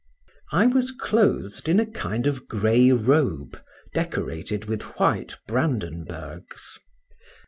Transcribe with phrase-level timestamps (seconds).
[0.51, 3.61] I was clothed in a kind of gray robe,
[3.93, 6.79] decorated with white Brandenburgs.